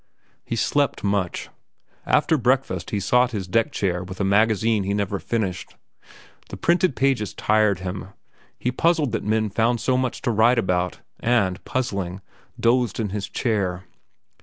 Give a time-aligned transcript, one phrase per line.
[0.43, 1.49] He slept much.
[2.07, 5.75] After breakfast he sought his deck chair with a magazine he never finished.
[6.49, 8.07] The printed pages tired him.
[8.57, 12.21] He puzzled that men found so much to write about, and, puzzling,
[12.59, 13.83] dozed in his chair.